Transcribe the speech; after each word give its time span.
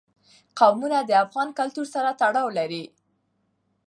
قومونه 0.59 0.99
د 1.03 1.11
افغان 1.25 1.49
کلتور 1.59 1.87
سره 1.93 2.09
تړاو 2.21 2.49
لري. 2.57 2.83